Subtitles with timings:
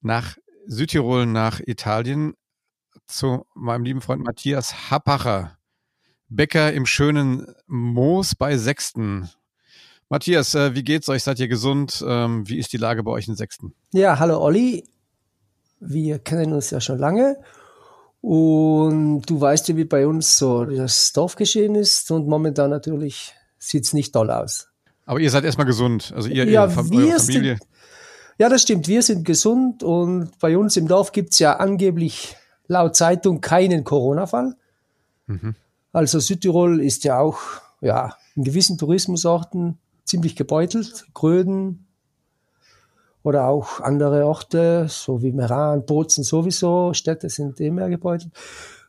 [0.00, 0.36] nach
[0.66, 2.34] Südtirol, nach Italien
[3.06, 5.58] zu meinem lieben Freund Matthias Happacher,
[6.28, 9.28] Bäcker im schönen Moos bei Sechsten.
[10.08, 11.22] Matthias, äh, wie geht's euch?
[11.22, 12.04] Seid ihr gesund?
[12.06, 13.74] Ähm, wie ist die Lage bei euch in Sechsten?
[13.92, 14.84] Ja, hallo Olli.
[15.80, 17.36] Wir kennen uns ja schon lange
[18.20, 23.34] und du weißt ja, wie bei uns so das Dorf geschehen ist und momentan natürlich
[23.58, 24.68] sieht es nicht toll aus.
[25.06, 27.18] Aber ihr seid erstmal gesund, also ihr, ja, ihr Familie.
[27.18, 27.60] Sind,
[28.40, 32.36] ja, das stimmt, wir sind gesund und bei uns im Dorf gibt's ja angeblich
[32.68, 34.56] laut Zeitung keinen Corona-Fall.
[35.26, 35.54] Mhm.
[35.92, 37.38] Also Südtirol ist ja auch
[37.82, 41.04] ja, in gewissen Tourismusorten ziemlich gebeutelt.
[41.12, 41.86] Gröden,
[43.22, 48.32] oder auch andere Orte, so wie Meran, Bozen sowieso, Städte sind eh mehr gebeutelt.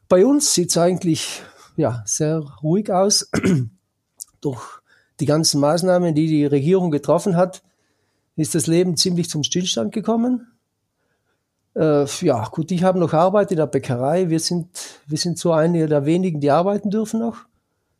[0.07, 1.41] Bei uns sieht es eigentlich
[1.75, 3.29] ja, sehr ruhig aus.
[4.41, 4.79] Durch
[5.19, 7.61] die ganzen Maßnahmen, die die Regierung getroffen hat,
[8.35, 10.47] ist das Leben ziemlich zum Stillstand gekommen.
[11.75, 14.29] Äh, ja, gut, ich habe noch Arbeit in der Bäckerei.
[14.29, 14.69] Wir sind,
[15.07, 17.45] wir sind so einige der wenigen, die arbeiten dürfen noch.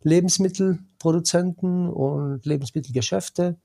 [0.04, 3.58] Lebensmittelproduzenten und Lebensmittelgeschäfte.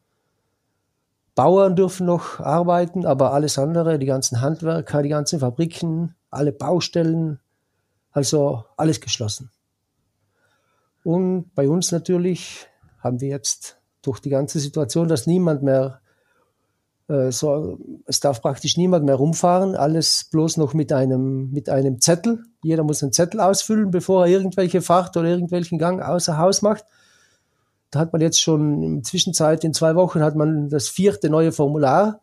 [1.34, 7.40] Bauern dürfen noch arbeiten, aber alles andere, die ganzen Handwerker, die ganzen Fabriken, alle Baustellen,
[8.10, 9.50] also alles geschlossen.
[11.04, 12.66] Und bei uns natürlich
[13.00, 16.00] haben wir jetzt durch die ganze Situation, dass niemand mehr
[17.08, 22.42] so, es darf praktisch niemand mehr rumfahren, alles bloß noch mit einem, mit einem Zettel.
[22.64, 26.84] Jeder muss einen Zettel ausfüllen, bevor er irgendwelche Fahrt oder irgendwelchen Gang außer Haus macht.
[27.92, 31.52] Da hat man jetzt schon in Zwischenzeit, in zwei Wochen hat man das vierte neue
[31.52, 32.20] Formular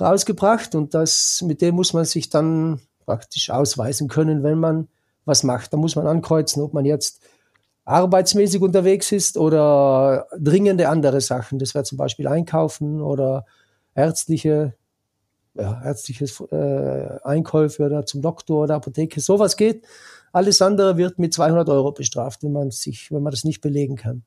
[0.00, 4.88] rausgebracht und das, mit dem muss man sich dann praktisch ausweisen können, wenn man
[5.24, 5.72] was macht.
[5.72, 7.20] Da muss man ankreuzen, ob man jetzt
[7.84, 11.60] arbeitsmäßig unterwegs ist oder dringende andere Sachen.
[11.60, 13.46] Das wäre zum Beispiel Einkaufen oder
[13.96, 14.74] ärztliche,
[15.54, 19.20] ja, ärztliches äh, Einkäufe oder zum Doktor oder Apotheke.
[19.20, 19.84] Sowas geht.
[20.32, 23.96] Alles andere wird mit 200 Euro bestraft, wenn man sich, wenn man das nicht belegen
[23.96, 24.22] kann.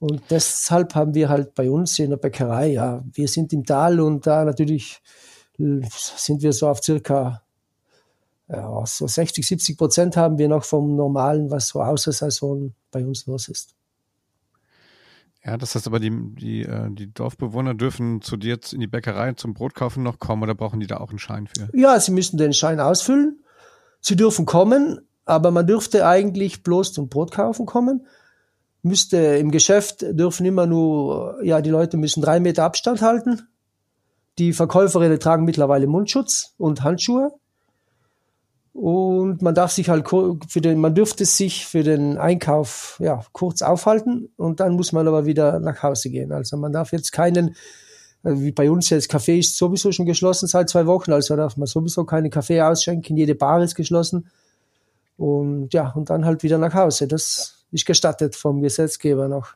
[0.00, 4.00] Und deshalb haben wir halt bei uns in der Bäckerei, ja, wir sind im Tal
[4.00, 5.00] und da natürlich
[5.58, 7.44] äh, sind wir so auf circa
[8.48, 13.04] ja, so 60, 70 Prozent haben wir noch vom Normalen, was so außer Saison bei
[13.04, 13.74] uns los ist.
[15.44, 19.32] Ja, das heißt aber, die, die, äh, die Dorfbewohner dürfen zu dir in die Bäckerei
[19.34, 21.68] zum Brotkaufen noch kommen oder brauchen die da auch einen Schein für?
[21.74, 23.40] Ja, sie müssen den Schein ausfüllen.
[24.00, 28.06] Sie dürfen kommen, aber man dürfte eigentlich bloß zum Brotkaufen kommen
[28.84, 33.42] müsste im Geschäft dürfen immer nur, ja, die Leute müssen drei Meter Abstand halten.
[34.38, 37.32] Die Verkäuferinnen tragen mittlerweile Mundschutz und Handschuhe.
[38.74, 43.62] Und man darf sich halt für den, man dürfte sich für den Einkauf ja kurz
[43.62, 46.32] aufhalten und dann muss man aber wieder nach Hause gehen.
[46.32, 47.50] Also man darf jetzt keinen,
[48.24, 51.56] äh, wie bei uns jetzt Kaffee ist sowieso schon geschlossen seit zwei Wochen, also darf
[51.56, 54.28] man sowieso keine Kaffee ausschenken, jede Bar ist geschlossen.
[55.16, 57.06] Und ja, und dann halt wieder nach Hause.
[57.06, 59.54] Das nicht gestattet vom Gesetzgeber noch.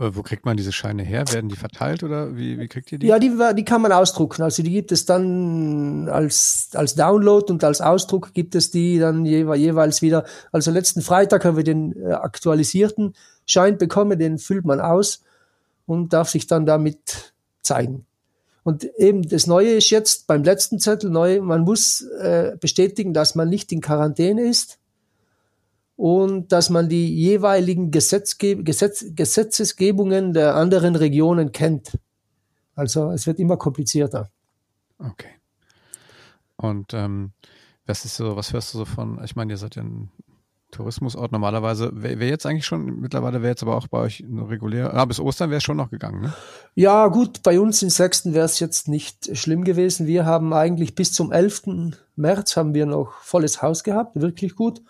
[0.00, 1.24] Äh, wo kriegt man diese Scheine her?
[1.30, 3.06] Werden die verteilt oder wie, wie kriegt ihr die?
[3.06, 4.42] Ja, die, die kann man ausdrucken.
[4.42, 9.26] Also die gibt es dann als, als Download und als Ausdruck gibt es die dann
[9.26, 10.24] jewe, jeweils wieder.
[10.52, 15.22] Also letzten Freitag haben wir den äh, aktualisierten Schein bekommen, den füllt man aus
[15.86, 18.06] und darf sich dann damit zeigen.
[18.62, 23.34] Und eben das Neue ist jetzt beim letzten Zettel neu, man muss äh, bestätigen, dass
[23.34, 24.78] man nicht in Quarantäne ist
[26.00, 31.98] und dass man die jeweiligen Gesetzge Gesetz Gesetzesgebungen der anderen Regionen kennt.
[32.74, 34.30] Also es wird immer komplizierter.
[34.98, 35.28] Okay.
[36.56, 37.32] Und ähm,
[37.84, 40.10] was ist so, was hörst du so von, ich meine, ihr seid ja ein
[40.70, 41.90] Tourismusort normalerweise.
[41.92, 45.04] Wäre wär jetzt eigentlich schon, mittlerweile wäre jetzt aber auch bei euch nur regulär, ah,
[45.04, 46.32] bis Ostern wäre es schon noch gegangen, ne?
[46.76, 50.06] Ja, gut, bei uns in Sechsten wäre es jetzt nicht schlimm gewesen.
[50.06, 51.92] Wir haben eigentlich bis zum 11.
[52.16, 54.80] März haben wir noch volles Haus gehabt, wirklich gut.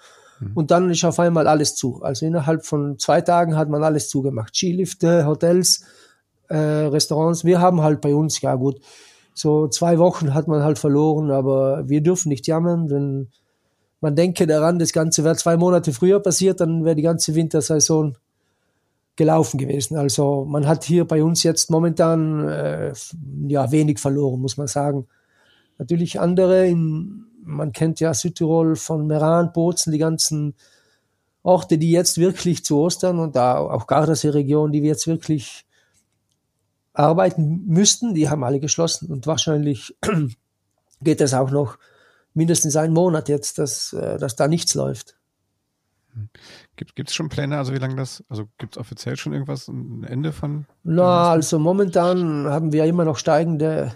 [0.41, 0.53] Mhm.
[0.55, 2.03] Und dann ist auf einmal alles zu.
[2.03, 4.57] Also innerhalb von zwei Tagen hat man alles zugemacht.
[4.57, 5.85] Skilifte, Hotels,
[6.49, 7.45] äh, Restaurants.
[7.45, 8.81] Wir haben halt bei uns, ja gut,
[9.35, 13.29] so zwei Wochen hat man halt verloren, aber wir dürfen nicht jammern, denn
[14.01, 18.17] man denke daran, das Ganze wäre zwei Monate früher passiert, dann wäre die ganze Wintersaison
[19.17, 19.97] gelaufen gewesen.
[19.97, 22.93] Also man hat hier bei uns jetzt momentan äh,
[23.47, 25.07] ja wenig verloren, muss man sagen.
[25.79, 30.55] Natürlich andere, in, man kennt ja Südtirol von Meran, Bozen, die ganzen
[31.43, 35.67] Orte, die jetzt wirklich zu Ostern und da auch Gardasee-Region, die jetzt wirklich
[36.93, 39.97] arbeiten müssten, die haben alle geschlossen und wahrscheinlich
[41.01, 41.79] geht es auch noch
[42.35, 45.17] mindestens einen Monat jetzt, dass, äh, dass da nichts läuft.
[46.77, 50.05] Gibt es schon Pläne, also wie lange das, also gibt es offiziell schon irgendwas, ein
[50.05, 50.67] Ende von?
[50.83, 53.95] Na, also momentan haben wir immer noch steigende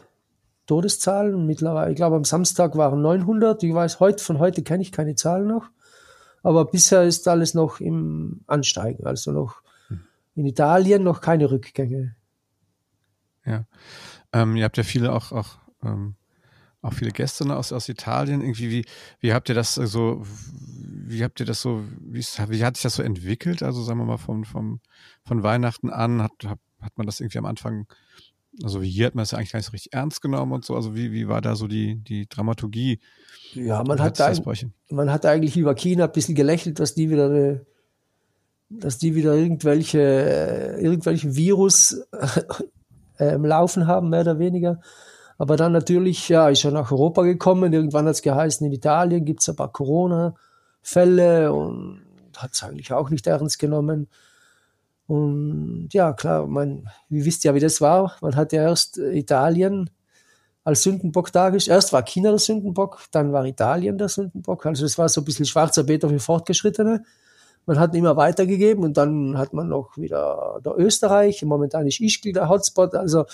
[0.67, 1.47] Todeszahlen.
[1.47, 3.63] Mittlerweile, ich glaube am Samstag waren 900.
[3.63, 5.71] Ich weiß, heute, von heute kenne ich keine Zahlen noch.
[6.43, 10.01] Aber bisher ist alles noch im Ansteigen, also noch hm.
[10.35, 12.17] in Italien noch keine Rückgänge.
[13.47, 13.65] Ja.
[14.33, 16.17] Ähm, ihr habt ja viele auch, auch, ähm,
[16.83, 18.43] auch viele Gäste aus, aus Italien.
[18.43, 18.85] Irgendwie, wie,
[19.21, 22.97] wie habt ihr das so, wie habt ihr das so, wie, wie hat sich das
[22.97, 23.63] so entwickelt?
[23.63, 24.81] Also sagen wir mal vom, vom,
[25.25, 27.87] von Weihnachten an, hat, hat, hat man das irgendwie am Anfang,
[28.63, 30.75] also hier hat man es ja eigentlich gar nicht so richtig ernst genommen und so.
[30.75, 33.01] Also wie, wie war da so die, die Dramaturgie?
[33.55, 34.33] Ja, man hat, da,
[34.91, 37.67] man hat eigentlich über China ein bisschen gelächelt, dass die wieder eine,
[38.69, 42.05] dass die wieder irgendwelche, äh, irgendwelchen Virus
[43.19, 44.81] äh, im Laufen haben, mehr oder weniger.
[45.37, 47.73] Aber dann natürlich, ja, ist er nach Europa gekommen.
[47.73, 52.03] Irgendwann hat es geheißen, in Italien gibt es ein paar Corona-Fälle und
[52.37, 54.09] hat es eigentlich auch nicht ernst genommen.
[55.07, 58.17] Und ja, klar, man, ihr wisst ja, wie das war.
[58.21, 59.91] Man hat ja erst Italien
[60.65, 61.77] als Sündenbock dargestellt.
[61.77, 64.65] Erst war China der Sündenbock, dann war Italien der Sündenbock.
[64.65, 67.05] Also es war so ein bisschen schwarzer Peter für Fortgeschrittene.
[67.67, 71.43] Man hat immer weitergegeben und dann hat man noch wieder der Österreich.
[71.43, 72.95] Momentan ist Ischgl der Hotspot.
[72.95, 73.25] Also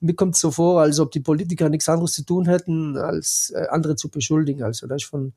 [0.00, 3.52] mir kommt es so vor, als ob die Politiker nichts anderes zu tun hätten, als
[3.54, 4.62] äh, andere zu beschuldigen.
[4.62, 5.32] Also da ist von,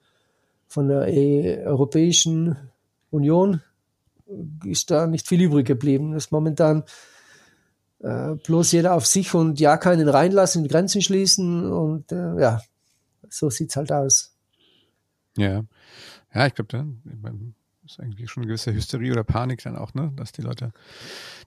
[0.68, 2.58] von der äh, Europäischen
[3.10, 3.62] Union
[4.66, 6.14] ist da nicht viel übrig geblieben.
[6.14, 6.84] Das ist momentan
[8.00, 12.62] äh, bloß jeder auf sich und ja keinen reinlassen, Grenzen schließen und äh, ja,
[13.30, 14.36] so sieht's halt aus.
[15.38, 15.64] Ja,
[16.34, 16.86] ja, ich glaube, da
[17.86, 20.72] ist irgendwie schon eine gewisse Hysterie oder Panik dann auch, ne, dass die Leute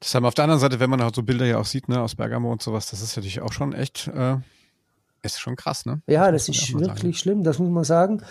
[0.00, 0.24] das haben.
[0.24, 2.52] Auf der anderen Seite, wenn man auch so Bilder ja auch sieht, ne, aus Bergamo
[2.52, 4.36] und sowas, das ist natürlich auch schon echt, äh,
[5.22, 6.02] ist schon krass, ne?
[6.06, 7.14] Ja, das, das ist wirklich sagen.
[7.14, 8.22] schlimm, das muss man sagen.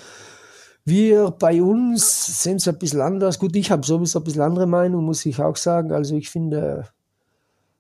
[0.86, 3.40] Wir bei uns sehen es ein bisschen anders.
[3.40, 5.94] Gut, ich habe sowieso ein bisschen andere Meinung, muss ich auch sagen.
[5.94, 6.88] Also ich finde,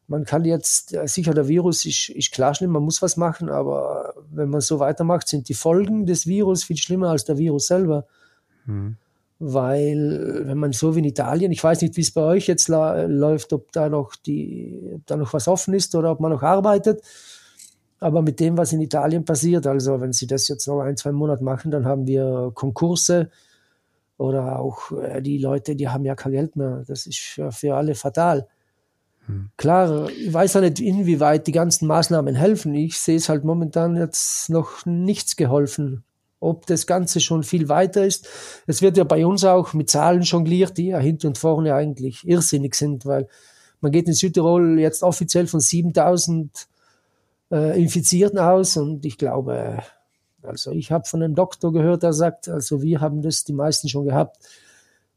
[0.08, 4.14] man kann jetzt, sicher der Virus ist, ist klar schlimm, man muss was machen, aber
[4.32, 8.06] wenn man so weitermacht, sind die Folgen des Virus viel schlimmer als der Virus selber.
[8.66, 8.98] Mhm.
[9.40, 12.70] Weil, wenn man so wie in Italien, ich weiß nicht, wie es bei euch jetzt
[12.70, 16.44] läuft, ob da noch die, ob da noch was offen ist oder ob man noch
[16.44, 17.02] arbeitet.
[18.04, 21.14] Aber mit dem, was in Italien passiert, also wenn sie das jetzt noch ein, zwei
[21.14, 23.30] Monate machen, dann haben wir Konkurse
[24.18, 26.84] oder auch äh, die Leute, die haben ja kein Geld mehr.
[26.88, 28.48] Das ist für alle fatal.
[29.28, 29.50] Hm.
[29.56, 32.76] Klar, ich weiß ja nicht, inwieweit die ganzen Maßnahmen helfen.
[32.76, 36.04] Ich sehe es halt momentan jetzt noch nichts geholfen.
[36.42, 38.28] Ob das Ganze schon viel weiter ist.
[38.68, 42.28] Es wird ja bei uns auch mit Zahlen jongliert, die ja hinten und vorne eigentlich
[42.28, 43.30] irrsinnig sind, weil
[43.80, 46.68] man geht in Südtirol jetzt offiziell von 7000
[47.54, 49.84] äh, Infizierten aus und ich glaube,
[50.42, 53.88] also ich habe von einem Doktor gehört, der sagt, also wir haben das die meisten
[53.88, 54.38] schon gehabt.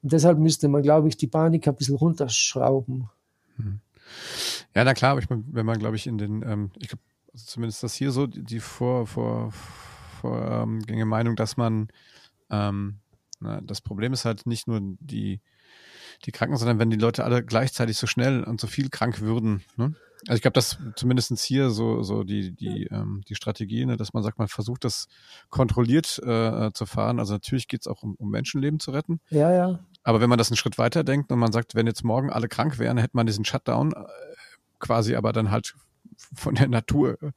[0.03, 3.09] Und deshalb müsste man, glaube ich, die Panik ein bisschen runterschrauben.
[3.57, 3.81] Hm.
[4.75, 7.03] Ja, na klar, aber ich, wenn man, glaube ich, in den, ähm, ich glaube,
[7.33, 9.53] also zumindest das hier so, die vor, vor,
[10.21, 11.89] vorgängige ähm, Meinung, dass man,
[12.51, 12.99] ähm,
[13.41, 15.41] na, das Problem ist halt nicht nur die,
[16.25, 19.65] die Kranken, sondern wenn die Leute alle gleichzeitig so schnell und so viel krank würden.
[19.77, 19.95] Ne?
[20.23, 24.13] Also ich glaube, dass zumindestens hier so, so die, die, ähm, die Strategie, ne, dass
[24.13, 25.09] man sagt, man versucht das
[25.51, 27.19] kontrolliert äh, zu fahren.
[27.19, 29.21] Also natürlich geht es auch um, um Menschenleben zu retten.
[29.31, 29.81] Ja, ja.
[30.03, 32.49] Aber wenn man das einen Schritt weiter denkt und man sagt, wenn jetzt morgen alle
[32.49, 34.05] krank wären, hätte man diesen Shutdown äh,
[34.79, 35.75] quasi aber dann halt
[36.35, 37.33] von der Natur äh,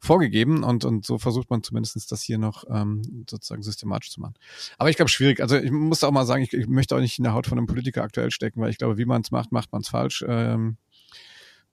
[0.00, 4.34] vorgegeben und, und so versucht man zumindestens das hier noch ähm, sozusagen systematisch zu machen.
[4.78, 5.40] Aber ich glaube, schwierig.
[5.40, 7.58] Also ich muss auch mal sagen, ich, ich möchte auch nicht in der Haut von
[7.58, 10.24] einem Politiker aktuell stecken, weil ich glaube, wie man es macht, macht man es falsch.
[10.26, 10.76] Ähm,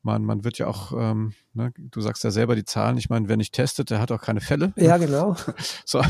[0.03, 3.27] man, man wird ja auch, ähm, ne, du sagst ja selber die Zahlen, ich meine,
[3.27, 4.73] wer nicht testet, der hat auch keine Fälle.
[4.75, 5.35] Ja, genau.
[5.85, 6.01] so,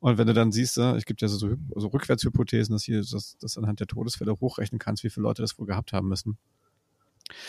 [0.00, 3.36] und wenn du dann siehst, äh, es gibt ja so, so Rückwärtshypothesen, dass hier, dass,
[3.38, 6.38] dass anhand der Todesfälle hochrechnen kannst, wie viele Leute das wohl gehabt haben müssen.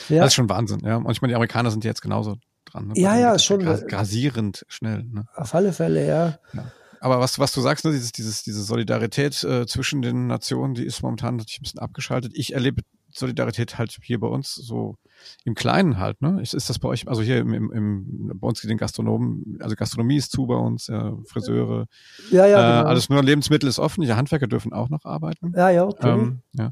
[0.10, 0.20] Ja.
[0.20, 0.98] Das ist schon Wahnsinn, ja.
[0.98, 2.88] Und ich meine, die Amerikaner sind jetzt genauso dran.
[2.88, 2.94] Ne?
[2.96, 3.60] Ja, ja, schon.
[3.60, 5.04] Grasierend schnell.
[5.04, 5.28] Ne?
[5.36, 6.40] Auf alle Fälle, ja.
[6.54, 6.72] ja.
[7.02, 10.86] Aber was, was du sagst, ne, dieses, dieses, diese Solidarität äh, zwischen den Nationen, die
[10.86, 12.32] ist momentan natürlich ein bisschen abgeschaltet.
[12.36, 12.82] Ich erlebe
[13.14, 14.98] Solidarität halt hier bei uns so
[15.46, 16.42] im Kleinen halt, ne?
[16.42, 19.76] Ist, ist das bei euch, also hier im, im, im bei uns den Gastronomen, also
[19.76, 21.88] Gastronomie ist zu bei uns, ja, Friseure,
[22.32, 22.90] ja, ja, äh, genau.
[22.90, 25.54] alles nur Lebensmittel ist offen, die Handwerker dürfen auch noch arbeiten.
[25.56, 26.10] Ja, ja, okay.
[26.10, 26.72] Ähm, ja.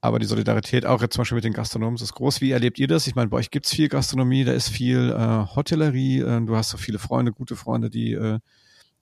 [0.00, 2.40] Aber die Solidarität auch jetzt zum Beispiel mit den Gastronomen ist groß.
[2.40, 3.06] Wie erlebt ihr das?
[3.06, 6.20] Ich meine, bei euch gibt's viel Gastronomie, da ist viel äh, Hotellerie.
[6.20, 8.40] Äh, du hast so viele Freunde, gute Freunde, die äh,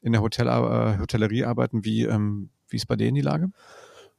[0.03, 1.87] in der Hotel, äh, Hotellerie arbeiten.
[1.87, 3.51] Wie, ähm, wie ist bei denen die Lage?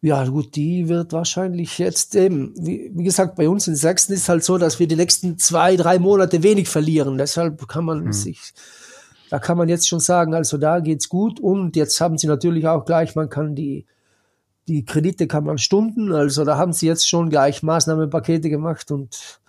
[0.03, 4.29] Ja, gut, die wird wahrscheinlich jetzt eben, wie, wie gesagt, bei uns in Sachsen ist
[4.29, 7.19] halt so, dass wir die nächsten zwei, drei Monate wenig verlieren.
[7.19, 8.13] Deshalb kann man hm.
[8.13, 8.53] sich,
[9.29, 11.39] da kann man jetzt schon sagen, also da geht's gut.
[11.39, 13.85] Und jetzt haben sie natürlich auch gleich, man kann die,
[14.67, 16.11] die Kredite kann man stunden.
[16.11, 19.39] Also da haben sie jetzt schon gleich Maßnahmenpakete gemacht und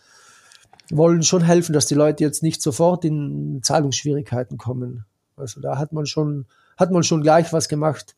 [0.91, 5.07] wollen schon helfen, dass die Leute jetzt nicht sofort in Zahlungsschwierigkeiten kommen.
[5.35, 6.45] Also da hat man schon,
[6.77, 8.15] hat man schon gleich was gemacht.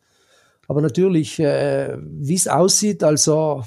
[0.68, 3.64] Aber natürlich, äh, wie es aussieht, also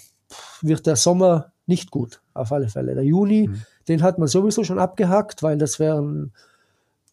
[0.61, 2.95] wird der Sommer nicht gut, auf alle Fälle.
[2.95, 3.61] Der Juni, mhm.
[3.87, 6.33] den hat man sowieso schon abgehackt, weil das wären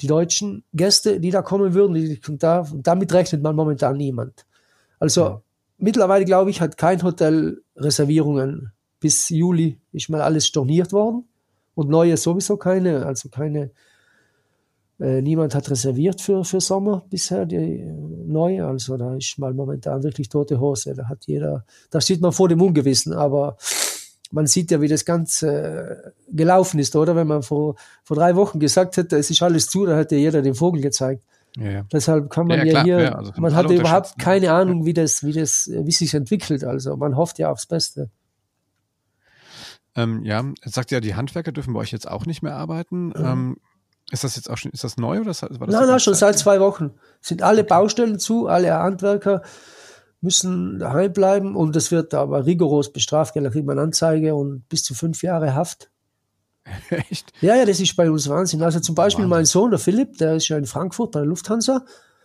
[0.00, 1.94] die deutschen Gäste, die da kommen würden.
[1.94, 4.46] Die, und, da, damit rechnet man momentan niemand.
[4.98, 5.36] Also mhm.
[5.78, 8.72] mittlerweile, glaube ich, hat kein Hotel Reservierungen.
[9.00, 11.24] Bis Juli ist mal alles storniert worden
[11.74, 13.70] und neue sowieso keine, also keine
[15.00, 17.92] äh, niemand hat reserviert für, für Sommer bisher, die äh,
[18.26, 18.66] neue.
[18.66, 20.94] Also da ist mal momentan wirklich tote Hose.
[20.94, 23.56] Da hat jeder, da steht man vor dem Ungewissen, aber
[24.30, 27.16] man sieht ja, wie das Ganze äh, gelaufen ist, oder?
[27.16, 30.42] Wenn man vor, vor drei Wochen gesagt hätte, es ist alles zu, dann hätte jeder
[30.42, 31.24] den Vogel gezeigt.
[31.56, 31.86] Ja, ja.
[31.92, 35.22] Deshalb kann man ja, ja hier, ja, also man hat überhaupt keine Ahnung, wie das,
[35.22, 36.64] wie das, wie sich entwickelt.
[36.64, 38.10] Also man hofft ja aufs Beste.
[39.96, 43.06] Ähm, ja, jetzt sagt ja, die Handwerker dürfen bei euch jetzt auch nicht mehr arbeiten.
[43.06, 43.14] Mhm.
[43.16, 43.56] Ähm,
[44.10, 46.38] ist das jetzt auch schon, ist das neu oder war das Nein, nein, schon seit
[46.38, 46.92] zwei Wochen.
[47.20, 49.42] Sind alle Baustellen zu, alle Handwerker
[50.24, 53.36] müssen daheim bleiben und das wird aber rigoros bestraft.
[53.36, 55.90] Da kriegt man Anzeige und bis zu fünf Jahre Haft.
[56.88, 57.32] Echt?
[57.42, 58.62] Ja, ja, das ist bei uns Wahnsinn.
[58.62, 59.36] Also zum Beispiel Wahnsinn.
[59.36, 61.84] mein Sohn, der Philipp, der ist ja in Frankfurt bei der Lufthansa.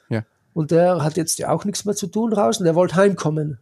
[0.10, 0.24] Ja.
[0.54, 2.64] Und der hat jetzt ja auch nichts mehr zu tun draußen.
[2.64, 3.60] Der wollte heimkommen.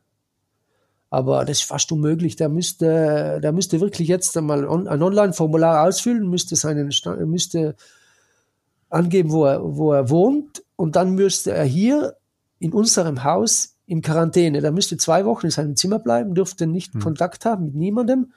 [1.10, 2.36] Aber das ist fast unmöglich.
[2.36, 6.92] Der müsste, der müsste wirklich jetzt einmal ein Online-Formular ausfüllen, müsste seinen,
[7.26, 7.76] müsste
[8.90, 12.16] angeben, wo er, wo er wohnt und dann müsste er hier
[12.60, 14.62] in unserem Haus in Quarantäne.
[14.62, 17.02] Da müsste zwei Wochen in seinem Zimmer bleiben, dürfte nicht hm.
[17.02, 18.32] Kontakt haben mit niemandem.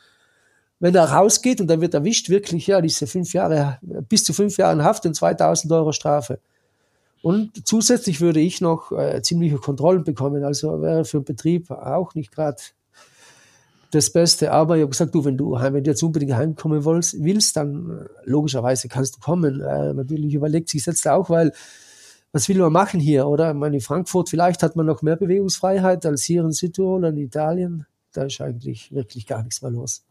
[0.78, 4.56] Wenn er rausgeht und dann wird erwischt, wirklich, ja, diese fünf Jahre, bis zu fünf
[4.56, 6.40] Jahren Haft und 2000 Euro Strafe.
[7.22, 10.42] Und zusätzlich würde ich noch äh, ziemliche Kontrollen bekommen.
[10.42, 12.62] Also wäre für den Betrieb auch nicht gerade
[13.90, 14.52] das Beste.
[14.52, 17.90] Aber ich habe gesagt, du, wenn du, wenn du jetzt unbedingt heimkommen willst, willst dann
[17.90, 19.60] äh, logischerweise kannst du kommen.
[19.60, 21.52] Äh, natürlich überlegt sich jetzt auch, weil
[22.32, 23.50] was will man machen hier, oder?
[23.50, 27.16] Ich meine, in Frankfurt vielleicht hat man noch mehr Bewegungsfreiheit als hier in Südtirol, in
[27.16, 27.86] Italien.
[28.12, 30.04] Da ist eigentlich wirklich gar nichts mehr los.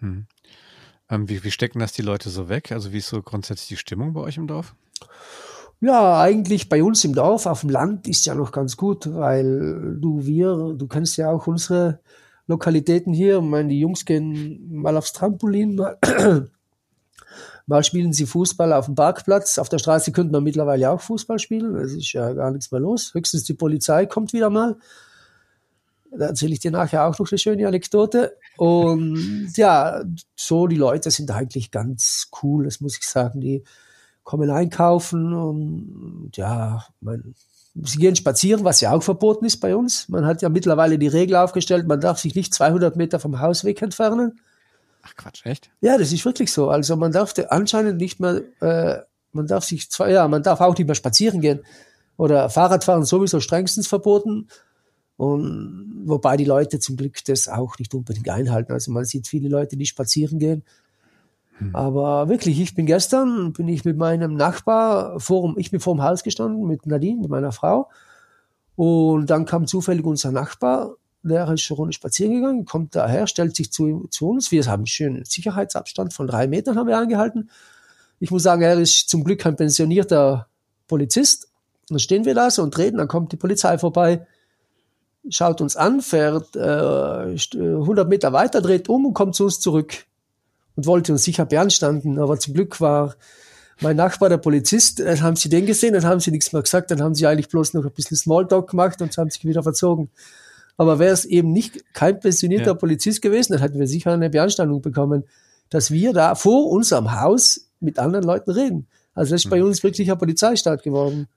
[0.00, 0.26] Hm.
[1.10, 2.72] Ähm, wie, wie stecken das die Leute so weg?
[2.72, 4.74] Also wie ist so grundsätzlich die Stimmung bei euch im Dorf?
[5.80, 9.98] Ja, eigentlich bei uns im Dorf, auf dem Land ist ja noch ganz gut, weil
[10.00, 11.98] du, wir, du kennst ja auch unsere
[12.52, 13.38] Lokalitäten hier.
[13.38, 15.98] Ich meine, die Jungs gehen mal aufs Trampolin, mal,
[17.66, 19.58] mal spielen sie Fußball auf dem Parkplatz.
[19.58, 21.76] Auf der Straße könnte man mittlerweile auch Fußball spielen.
[21.76, 23.14] Es ist ja gar nichts mehr los.
[23.14, 24.76] Höchstens die Polizei kommt wieder mal.
[26.14, 28.36] Da erzähle ich dir nachher auch noch eine schöne Anekdote.
[28.58, 30.04] Und ja,
[30.36, 33.40] so die Leute sind eigentlich ganz cool, das muss ich sagen.
[33.40, 33.64] Die
[34.22, 37.34] kommen einkaufen und ja, mein,
[37.74, 40.08] Sie gehen spazieren, was ja auch verboten ist bei uns.
[40.08, 43.64] Man hat ja mittlerweile die Regel aufgestellt, man darf sich nicht 200 Meter vom Haus
[43.64, 44.40] weg entfernen.
[45.02, 45.70] Ach Quatsch, echt?
[45.80, 46.68] Ja, das ist wirklich so.
[46.68, 49.00] Also man darf anscheinend nicht mehr, äh,
[49.32, 51.60] man darf sich zwar, ja, man darf auch nicht mehr spazieren gehen
[52.16, 54.48] oder Fahrradfahren sowieso strengstens verboten.
[55.16, 58.72] Und wobei die Leute zum Glück das auch nicht unbedingt einhalten.
[58.72, 60.62] Also man sieht viele Leute, die spazieren gehen
[61.58, 61.74] hm.
[61.74, 66.02] Aber wirklich, ich bin gestern, bin ich mit meinem Nachbar vor, ich bin vor dem
[66.02, 67.90] Haus gestanden mit Nadine, mit meiner Frau.
[68.76, 73.54] Und dann kam zufällig unser Nachbar, der ist schon Runde spazieren gegangen, kommt daher, stellt
[73.54, 74.50] sich zu, zu uns.
[74.50, 77.50] Wir haben einen schönen Sicherheitsabstand von drei Metern haben wir angehalten.
[78.18, 80.48] Ich muss sagen, er ist zum Glück ein pensionierter
[80.88, 81.48] Polizist.
[81.88, 84.26] Dann stehen wir da so und reden, dann kommt die Polizei vorbei,
[85.28, 90.06] schaut uns an, fährt äh, 100 Meter weiter, dreht um und kommt zu uns zurück
[90.76, 92.18] und wollte uns sicher beanstanden.
[92.18, 93.14] Aber zum Glück war
[93.80, 96.90] mein Nachbar der Polizist, dann haben sie den gesehen, dann haben sie nichts mehr gesagt,
[96.90, 100.10] dann haben sie eigentlich bloß noch ein bisschen Smalltalk gemacht und haben sich wieder verzogen.
[100.76, 102.74] Aber wäre es eben nicht kein pensionierter ja.
[102.74, 105.24] Polizist gewesen, dann hätten wir sicher eine Beanstandung bekommen,
[105.68, 108.86] dass wir da vor unserem Haus mit anderen Leuten reden.
[109.14, 109.50] Also das ist mhm.
[109.50, 111.28] bei uns wirklich ein Polizeistaat geworden.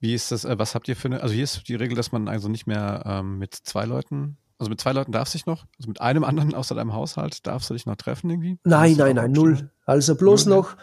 [0.00, 2.12] Wie ist das, äh, was habt ihr für eine, also hier ist die Regel, dass
[2.12, 5.46] man also nicht mehr ähm, mit zwei Leuten also mit zwei Leuten darfst du dich
[5.46, 8.58] noch, also mit einem anderen außer deinem Haushalt darfst du dich noch treffen irgendwie?
[8.64, 9.70] Nein, nein, nein, null.
[9.84, 10.76] Also bloß null, noch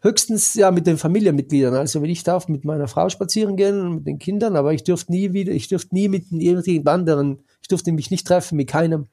[0.00, 1.74] höchstens ja mit den Familienmitgliedern.
[1.74, 5.12] Also wenn ich darf mit meiner Frau spazieren gehen, mit den Kindern, aber ich dürfte
[5.12, 9.08] nie wieder, ich dürfte nie mit irgendjemand anderen, ich dürfte mich nicht treffen mit keinem.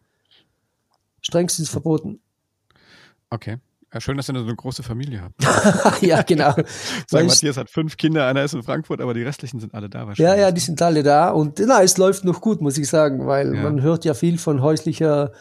[1.21, 2.19] strengstens verboten.
[3.29, 3.57] Okay.
[3.91, 6.01] Ja, schön, dass ihr so eine große Familie habt.
[6.03, 6.53] ja, genau.
[7.07, 10.05] Sagen, Matthias hat fünf Kinder, einer ist in Frankfurt, aber die restlichen sind alle da
[10.05, 10.19] wahrscheinlich.
[10.19, 11.31] Ja, ja, die sind alle da.
[11.31, 13.63] Und na, es läuft noch gut, muss ich sagen, weil ja.
[13.63, 15.31] man hört ja viel von häuslicher,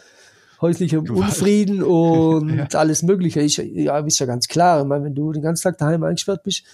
[0.62, 2.66] häuslichem Unfrieden und ja.
[2.78, 3.40] alles Mögliche.
[3.40, 4.80] Ich, ja, ist ja ganz klar.
[4.80, 6.64] Ich meine, wenn du den ganzen Tag daheim eingesperrt bist,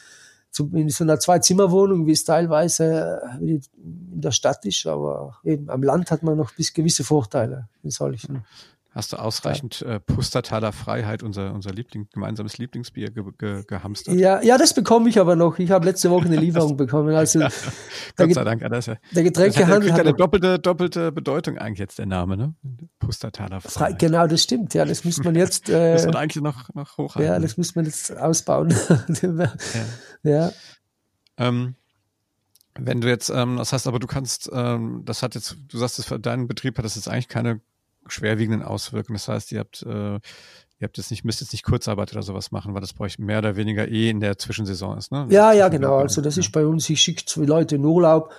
[0.57, 6.13] in so einer Zwei-Zimmer-Wohnung, wie es teilweise in der Stadt ist, aber eben am Land
[6.13, 8.45] hat man noch bis gewisse Vorteile in solchen
[8.95, 14.15] Hast du ausreichend äh, Pustertaler Freiheit, unser, unser Liebling, gemeinsames Lieblingsbier, ge, ge, gehamstert?
[14.15, 15.59] Ja, ja, das bekomme ich aber noch.
[15.59, 17.13] Ich habe letzte Woche eine Lieferung bekommen.
[17.13, 17.49] Also ja,
[18.17, 18.61] Gott sei Dank.
[18.71, 22.55] Das, der Getränkehandel hat eine doppelte, doppelte Bedeutung eigentlich jetzt der Name, ne?
[23.01, 23.99] Pustertaler Freiheit.
[23.99, 24.75] Genau, das stimmt.
[24.75, 25.69] Ja, das müsste man jetzt.
[25.75, 27.33] Äh, das wird eigentlich noch, noch hochhalten.
[27.33, 28.73] Ja, das müsste man jetzt ausbauen.
[29.23, 29.53] ja.
[30.23, 30.53] ja.
[31.39, 31.75] Ähm,
[32.79, 35.99] wenn du jetzt, ähm, das heißt aber, du kannst, ähm, das hat jetzt, du sagst,
[35.99, 37.61] das für deinen Betrieb hat das jetzt eigentlich keine
[38.07, 39.17] schwerwiegenden Auswirkungen.
[39.17, 40.21] Das heißt, ihr habt, äh, ihr
[40.83, 43.39] habt jetzt nicht, müsst jetzt nicht Kurzarbeit oder sowas machen, weil das bei euch mehr
[43.39, 45.27] oder weniger eh in der Zwischensaison ist, ne?
[45.31, 45.97] Ja, ja, genau.
[45.99, 48.33] Also das ist bei uns, ich schicke zwei Leute in Urlaub,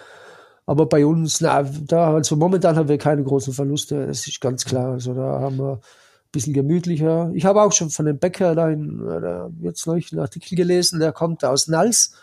[0.65, 4.65] aber bei uns, na, da, also momentan haben wir keine großen Verluste, das ist ganz
[4.65, 4.93] klar.
[4.93, 7.31] Also da haben wir ein bisschen gemütlicher.
[7.33, 10.99] Ich habe auch schon von dem Bäcker da in, da jetzt neulich einen Artikel gelesen,
[10.99, 12.13] der kommt aus Nals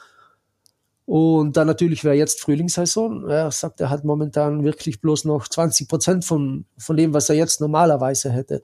[1.04, 3.28] und dann natürlich wäre jetzt Frühlingssaison.
[3.28, 7.34] Er sagt, er hat momentan wirklich bloß noch 20 Prozent von, von dem, was er
[7.34, 8.62] jetzt normalerweise hätte.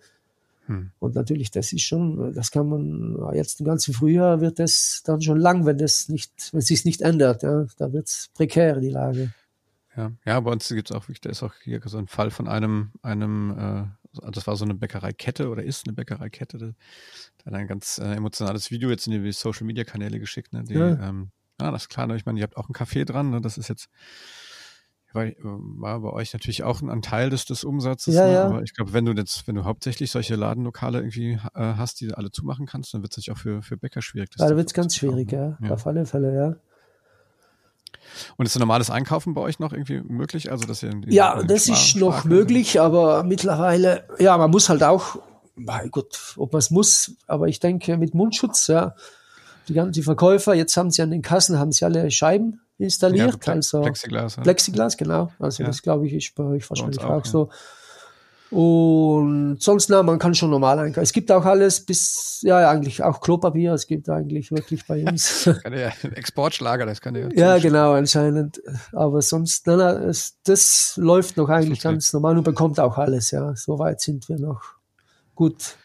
[0.66, 0.90] Hm.
[0.99, 5.21] Und natürlich, das ist schon, das kann man jetzt im ganzen Frühjahr wird das dann
[5.21, 7.42] schon lang, wenn das nicht, wenn es sich nicht ändert.
[7.42, 9.33] Ja, da wird es prekär die Lage.
[9.97, 12.47] Ja, ja, bei uns gibt es auch, da ist auch hier so ein Fall von
[12.47, 13.88] einem, einem,
[14.23, 16.75] äh, das war so eine Bäckereikette oder ist eine Bäckereikette, der
[17.45, 20.75] hat ein ganz äh, emotionales Video jetzt in die Social Media Kanäle geschickt, ne, die,
[20.75, 21.09] ja.
[21.09, 22.07] ähm, ja, das ist klar.
[22.07, 22.17] Ne?
[22.17, 23.31] Ich meine, ihr habt auch einen Café dran.
[23.31, 23.41] Ne?
[23.41, 23.88] Das ist jetzt
[25.12, 28.15] war, war bei euch natürlich auch ein Teil des, des Umsatzes.
[28.15, 28.33] Ja, ne?
[28.33, 28.45] ja.
[28.45, 32.12] Aber ich glaube, wenn du jetzt, wenn du hauptsächlich solche Ladenlokale irgendwie äh, hast, die
[32.12, 34.31] alle zumachen kannst, dann wird es natürlich auch für, für Bäcker schwierig.
[34.38, 35.57] Ja, da wird es ganz schwierig, ja.
[35.62, 35.71] ja.
[35.71, 36.57] Auf alle Fälle, ja.
[38.37, 40.51] Und ist ein normales Einkaufen bei euch noch irgendwie möglich?
[40.51, 44.83] Also, dass ihr ja, das Spar ist noch möglich, aber mittlerweile, ja, man muss halt
[44.83, 45.18] auch,
[45.55, 48.94] mein Gott, ob man es muss, aber ich denke mit Mundschutz, ja,
[49.68, 53.44] die ganzen Verkäufer, jetzt haben sie an den Kassen, haben sie alle Scheiben installiert.
[53.44, 54.37] Ja, also Plexiglas.
[54.37, 54.42] Ja.
[54.42, 55.31] Plexiglas, genau.
[55.38, 55.68] Also ja.
[55.68, 57.50] das glaube ich ist bei euch wahrscheinlich auch, auch so.
[58.50, 61.02] Und sonst, na, man kann schon normal einkaufen.
[61.02, 63.74] Es gibt auch alles bis, ja, eigentlich auch Klopapier.
[63.74, 65.44] Es gibt eigentlich wirklich bei uns.
[65.62, 67.28] kann ja, Exportschlager, das kann ja.
[67.35, 68.62] Ja, genau, anscheinend.
[68.92, 73.33] Aber sonst, na, na, es, das läuft noch eigentlich ganz normal und bekommt auch alles,
[73.33, 73.54] ja.
[73.54, 74.62] Soweit sind wir noch
[75.35, 75.76] gut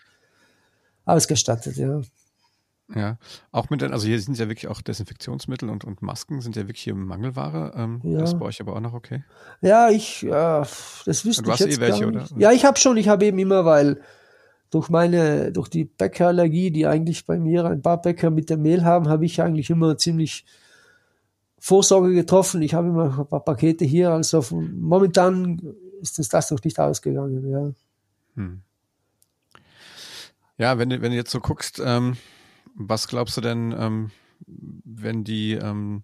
[1.04, 2.02] ausgestattet, ja.
[2.94, 3.18] Ja,
[3.52, 6.84] auch mit, also hier sind ja wirklich auch Desinfektionsmittel und, und Masken sind ja wirklich
[6.84, 7.74] hier Mangelware.
[7.76, 8.20] Ähm, ja.
[8.20, 9.24] Das ist bei euch aber auch noch okay.
[9.62, 12.28] Ja, ich, äh, das wüsste du ich hast jetzt eh welche, oder?
[12.38, 14.02] Ja, ich habe schon, ich habe eben immer, weil
[14.70, 18.84] durch meine, durch die Bäckerallergie, die eigentlich bei mir ein paar Bäcker mit dem Mehl
[18.84, 20.46] haben, habe ich eigentlich immer ziemlich
[21.60, 22.62] Vorsorge getroffen.
[22.62, 25.62] Ich habe immer ein paar Pakete hier, also momentan
[26.02, 27.72] ist uns das noch nicht ausgegangen, ja.
[28.36, 28.62] Hm.
[30.58, 32.18] Ja, wenn, wenn du jetzt so guckst, ähm,
[32.76, 34.12] was glaubst du denn, ähm,
[34.48, 36.04] wenn die, ähm,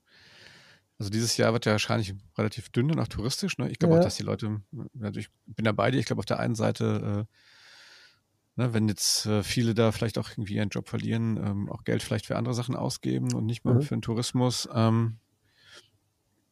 [0.97, 3.58] also dieses Jahr wird ja wahrscheinlich relativ dünn und auch touristisch.
[3.58, 3.69] Ne?
[3.69, 3.99] Ich glaube ja.
[3.99, 4.62] auch, dass die Leute,
[4.99, 8.88] also ich bin da bei dir, ich glaube auf der einen Seite, äh, ne, wenn
[8.88, 12.36] jetzt äh, viele da vielleicht auch irgendwie ihren Job verlieren, ähm, auch Geld vielleicht für
[12.36, 13.82] andere Sachen ausgeben und nicht mehr mhm.
[13.82, 15.17] für den Tourismus, ähm,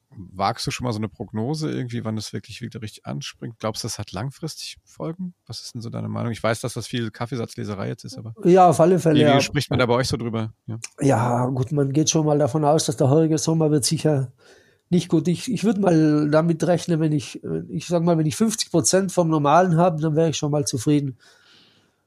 [0.09, 3.59] Wagst du schon mal so eine Prognose irgendwie, wann es wirklich wieder richtig anspringt?
[3.59, 5.33] Glaubst du, das hat langfristig Folgen?
[5.45, 6.31] Was ist denn so deine Meinung?
[6.31, 8.33] Ich weiß, dass das viel Kaffeesatzleserei jetzt ist, aber.
[8.45, 9.15] Ja, auf alle Fälle.
[9.15, 9.41] Wie, ja.
[9.41, 10.53] spricht man da bei euch so drüber?
[10.65, 10.79] Ja.
[11.01, 14.31] ja, gut, man geht schon mal davon aus, dass der heurige Sommer wird sicher
[14.89, 15.27] nicht gut.
[15.27, 19.11] Ich, ich würde mal damit rechnen, wenn ich, ich sag mal, wenn ich 50 Prozent
[19.11, 21.17] vom Normalen habe, dann wäre ich schon mal zufrieden.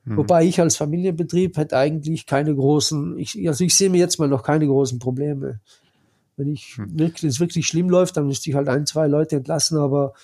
[0.05, 0.17] Hm.
[0.17, 4.29] Wobei ich als Familienbetrieb hätte eigentlich keine großen, ich, also ich sehe mir jetzt mal
[4.29, 5.61] noch keine großen Probleme.
[6.41, 6.99] Wenn ich hm.
[6.99, 10.15] wirklich, es wirklich schlimm läuft, dann müsste ich halt ein, zwei Leute entlassen, aber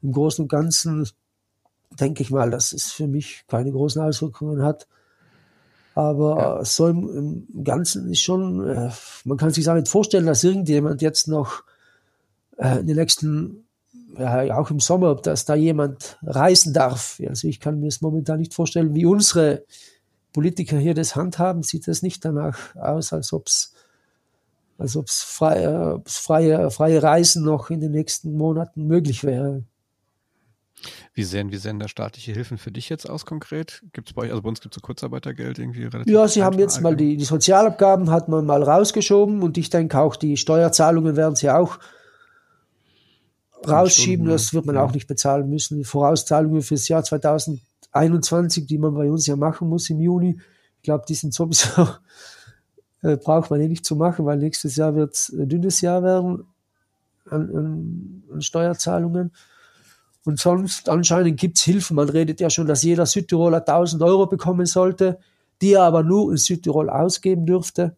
[0.00, 1.06] im Großen und Ganzen
[2.00, 4.88] denke ich mal, dass es für mich keine großen Auswirkungen hat.
[5.94, 6.64] Aber ja.
[6.64, 8.90] so im, im, Ganzen ist schon, äh,
[9.24, 11.62] man kann sich auch nicht vorstellen, dass irgendjemand jetzt noch
[12.56, 13.66] äh, in den nächsten,
[14.16, 17.20] ja, auch im Sommer, dass da jemand reisen darf.
[17.28, 19.64] Also ich kann mir es momentan nicht vorstellen, wie unsere
[20.32, 23.74] Politiker hier das handhaben, sieht es nicht danach aus, als ob es
[24.78, 29.64] als ob es freie, freie, freie Reisen noch in den nächsten Monaten möglich wäre.
[31.14, 33.82] Wie sehen, wie sehen da staatliche Hilfen für dich jetzt aus konkret?
[33.92, 36.12] Gibt es bei euch, also bei uns gibt es so Kurzarbeitergeld irgendwie relativ?
[36.12, 39.98] Ja, sie haben jetzt mal die, die Sozialabgaben hat man mal rausgeschoben und ich denke
[39.98, 41.78] auch die Steuerzahlungen werden sie auch
[43.66, 44.26] rausschieben.
[44.26, 44.84] Das wird man ja.
[44.84, 45.78] auch nicht bezahlen müssen.
[45.78, 50.38] Die Vorauszahlungen fürs Jahr 2021 21, die man bei uns ja machen muss im Juni.
[50.76, 51.88] Ich glaube, die sind sowieso,
[53.02, 56.44] äh, braucht man eh nicht zu machen, weil nächstes Jahr wird ein dünnes Jahr werden
[57.30, 59.32] an, an, an Steuerzahlungen.
[60.24, 61.96] Und sonst anscheinend gibt's Hilfen.
[61.96, 65.18] Man redet ja schon, dass jeder Südtiroler 1000 Euro bekommen sollte,
[65.62, 67.96] die er aber nur in Südtirol ausgeben dürfte.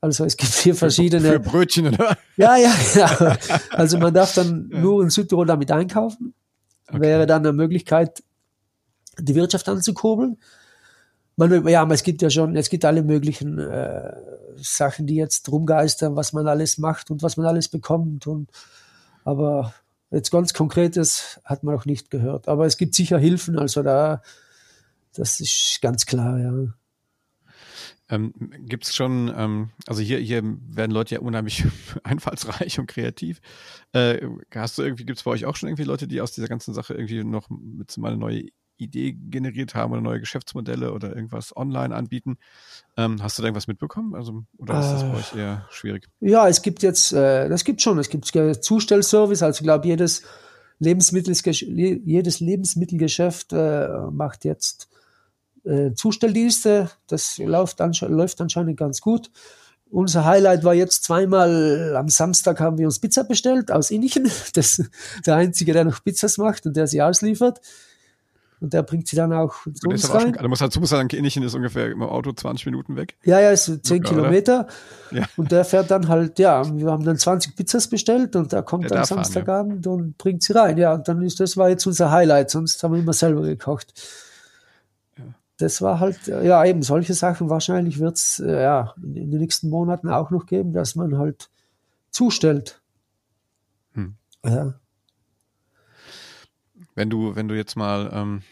[0.00, 1.32] Also es gibt vier verschiedene.
[1.32, 2.18] Für Brötchen, oder?
[2.36, 3.38] Ja, ja, ja.
[3.70, 6.34] Also man darf dann nur in Südtirol damit einkaufen.
[6.88, 7.00] Okay.
[7.00, 8.22] Wäre dann eine Möglichkeit,
[9.18, 10.36] die Wirtschaft anzukurbeln.
[11.36, 14.12] Man, ja, es gibt ja schon, es gibt alle möglichen äh,
[14.56, 18.26] Sachen, die jetzt rumgeistern, was man alles macht und was man alles bekommt.
[18.26, 18.50] Und
[19.24, 19.74] aber
[20.10, 22.48] jetzt ganz Konkretes hat man noch nicht gehört.
[22.48, 24.22] Aber es gibt sicher Hilfen, also da,
[25.14, 26.52] das ist ganz klar, ja.
[28.10, 28.34] Ähm,
[28.66, 31.64] Gibt es schon, ähm, also hier, hier werden Leute ja unheimlich
[32.04, 33.40] einfallsreich und kreativ.
[33.92, 36.48] Äh, hast du irgendwie, gibt es bei euch auch schon irgendwie Leute, die aus dieser
[36.48, 41.14] ganzen Sache irgendwie noch mit mal eine neue Idee generiert haben oder neue Geschäftsmodelle oder
[41.14, 42.38] irgendwas online anbieten?
[42.96, 44.14] Ähm, hast du da irgendwas mitbekommen?
[44.14, 45.16] Also, oder ist das bei Äh.
[45.16, 46.08] euch eher schwierig?
[46.20, 49.86] Ja, es gibt jetzt, äh, das gibt schon, es gibt äh, Zustellservice, also ich glaube,
[49.86, 50.22] jedes
[50.80, 54.88] Lebensmittelgesch jedes Lebensmittelgeschäft äh, macht jetzt
[55.64, 56.90] äh, Zustelldienste.
[57.06, 59.30] Das läuft, ansche läuft anscheinend ganz gut.
[59.90, 64.28] Unser Highlight war jetzt zweimal am Samstag haben wir uns Pizza bestellt aus Innichen.
[64.54, 64.82] Das
[65.24, 67.60] der einzige, der noch Pizzas macht und der sie ausliefert.
[68.64, 70.22] Und der bringt sie dann auch zu uns rein.
[70.22, 73.14] schon, du musst dazu sagen, Innichen ist ungefähr im Auto 20 Minuten weg.
[73.22, 74.22] Ja, ja, ist so 10 Locker, oder?
[74.22, 74.66] Kilometer.
[75.10, 75.26] Ja.
[75.36, 78.84] Und der fährt dann halt, ja, wir haben dann 20 Pizzas bestellt und der kommt
[78.84, 79.24] Der dann darf fahren, ja.
[79.24, 80.78] Samstagabend und bringt sie rein.
[80.78, 83.92] Ja, und dann ist das war jetzt unser Highlight, sonst haben wir immer selber gekocht.
[85.58, 87.50] Das war halt, ja, eben solche Sachen.
[87.50, 91.50] Wahrscheinlich wird's äh, ja, in in den nächsten Monaten auch noch geben, dass man halt
[92.10, 92.80] zustellt.
[93.92, 94.14] Hm.
[94.42, 94.72] Ja.
[96.94, 98.42] Wenn du, wenn du jetzt mal, ähm,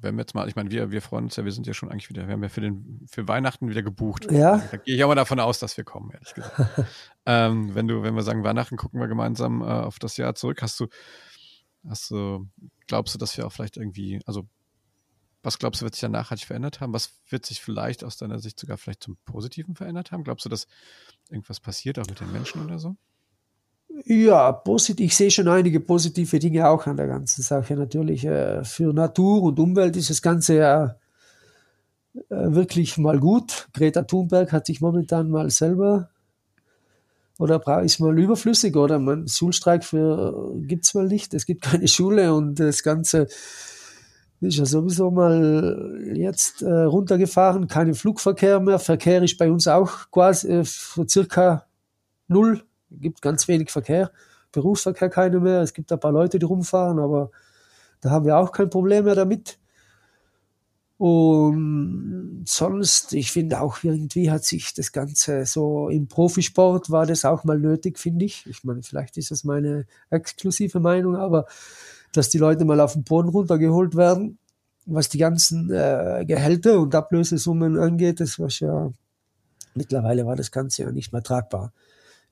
[0.00, 1.90] wenn wir jetzt mal, ich meine, wir, wir freuen uns ja, wir sind ja schon
[1.90, 4.30] eigentlich wieder, wir haben ja für den, für Weihnachten wieder gebucht.
[4.30, 4.58] Ja.
[4.70, 6.86] Da gehe ich auch mal davon aus, dass wir kommen, ehrlich gesagt.
[7.26, 10.62] ähm, wenn du, wenn wir sagen Weihnachten, gucken wir gemeinsam äh, auf das Jahr zurück.
[10.62, 10.86] Hast du,
[11.88, 12.48] hast du,
[12.86, 14.46] glaubst du, dass wir auch vielleicht irgendwie, also
[15.42, 16.92] was glaubst du, wird sich ja nachhaltig verändert haben?
[16.92, 20.24] Was wird sich vielleicht aus deiner Sicht sogar vielleicht zum Positiven verändert haben?
[20.24, 20.66] Glaubst du, dass
[21.28, 22.96] irgendwas passiert, auch mit den Menschen oder so?
[23.88, 25.06] Ja, positiv.
[25.06, 27.74] Ich sehe schon einige positive Dinge auch an der ganzen Sache.
[27.74, 30.96] Natürlich äh, für Natur und Umwelt ist das Ganze ja
[32.14, 33.68] äh, wirklich mal gut.
[33.72, 36.10] Greta Thunberg hat sich momentan mal selber
[37.38, 41.34] oder ist mal überflüssig oder man Schulstreik für gibt's mal nicht.
[41.34, 43.28] Es gibt keine Schule und das Ganze
[44.40, 47.68] ist ja sowieso mal jetzt äh, runtergefahren.
[47.68, 48.78] Kein Flugverkehr mehr.
[48.78, 51.66] Verkehr ist bei uns auch quasi äh, circa
[52.28, 54.10] null gibt ganz wenig Verkehr,
[54.52, 55.60] Berufsverkehr keine mehr.
[55.62, 57.30] Es gibt ein paar Leute, die rumfahren, aber
[58.00, 59.58] da haben wir auch kein Problem mehr damit.
[60.98, 67.24] Und sonst, ich finde auch irgendwie hat sich das Ganze so im Profisport war das
[67.24, 68.44] auch mal nötig, finde ich.
[68.46, 71.46] Ich meine, vielleicht ist das meine exklusive Meinung, aber
[72.12, 74.38] dass die Leute mal auf den Boden runtergeholt werden,
[74.86, 78.90] was die ganzen äh, Gehälter und Ablösesummen angeht, das war ja
[79.74, 81.72] mittlerweile war das Ganze ja nicht mehr tragbar.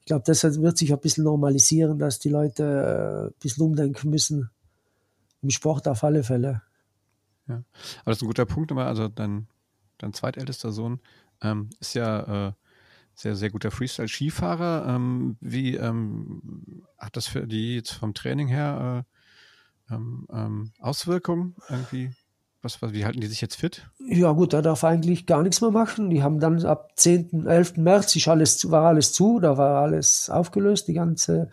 [0.07, 4.09] Ich glaube, das wird sich ein bisschen normalisieren, dass die Leute äh, ein bisschen umdenken
[4.09, 4.51] müssen.
[5.43, 6.63] Im Sport auf alle Fälle.
[7.49, 7.65] Aber
[8.05, 8.87] das ist ein guter Punkt immer.
[8.87, 9.49] Also dein,
[9.99, 11.01] dein zweitältester Sohn
[11.43, 12.53] ähm, ist ja äh,
[13.15, 14.95] sehr, sehr guter Freestyle-Skifahrer.
[14.95, 19.05] Ähm, wie ähm, hat das für die jetzt vom Training her
[19.91, 22.13] äh, ähm, ähm, Auswirkungen irgendwie?
[22.67, 23.87] Was, was, wie halten die sich jetzt fit?
[24.09, 26.11] Ja gut, er darf eigentlich gar nichts mehr machen.
[26.11, 27.77] Die haben dann ab 10., 11.
[27.77, 31.49] März ist alles, war alles zu, da war alles aufgelöst, die ganze,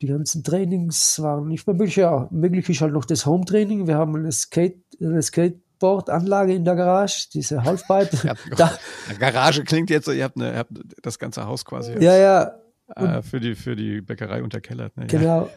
[0.00, 1.96] die ganzen Trainings waren nicht mehr möglich.
[1.96, 3.86] Ja, möglich ist halt noch das Home-Training.
[3.86, 8.16] Wir haben eine, Skate, eine Skateboard-Anlage in der Garage, diese Halfpipe.
[8.56, 8.72] Da,
[9.18, 12.54] Garage klingt jetzt so, ihr habt, eine, ihr habt das ganze Haus quasi ja, ja,
[12.96, 14.96] äh, für, die, für die Bäckerei unterkellert.
[14.96, 15.04] Ne?
[15.04, 15.08] Ja.
[15.18, 15.42] genau.
[15.42, 15.50] Und